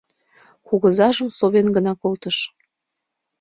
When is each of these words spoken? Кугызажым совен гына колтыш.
Кугызажым 0.67 1.29
совен 1.37 1.67
гына 1.75 1.93
колтыш. 2.01 2.37